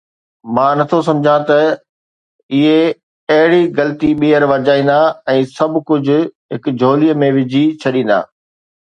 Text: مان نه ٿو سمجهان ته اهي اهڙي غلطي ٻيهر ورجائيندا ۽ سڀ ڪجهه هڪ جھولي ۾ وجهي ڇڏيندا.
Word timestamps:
مان 0.55 0.71
نه 0.79 0.85
ٿو 0.91 0.99
سمجهان 1.07 1.41
ته 1.49 1.57
اهي 2.59 2.79
اهڙي 3.35 3.59
غلطي 3.79 4.09
ٻيهر 4.23 4.43
ورجائيندا 4.51 4.95
۽ 5.33 5.43
سڀ 5.57 5.75
ڪجهه 5.91 6.25
هڪ 6.55 6.73
جھولي 6.79 7.11
۾ 7.25 7.29
وجهي 7.37 7.63
ڇڏيندا. 7.85 8.19